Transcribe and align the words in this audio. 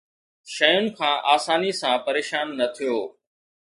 شين 0.53 0.83
کان 0.97 1.15
آساني 1.35 1.71
سان 1.79 1.95
پريشان 2.05 2.47
نه 2.59 2.67
ٿيو 2.75 2.97